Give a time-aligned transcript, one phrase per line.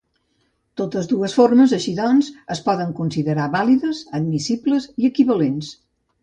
[0.79, 5.71] Totes dues formes, així doncs, es poden considerar vàlides, admissibles i equivalents.